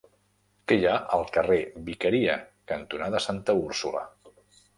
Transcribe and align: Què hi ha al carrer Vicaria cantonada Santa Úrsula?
Què 0.71 0.77
hi 0.77 0.87
ha 0.91 0.95
al 1.17 1.25
carrer 1.35 1.57
Vicaria 1.89 2.39
cantonada 2.73 3.23
Santa 3.27 3.57
Úrsula? 3.69 4.05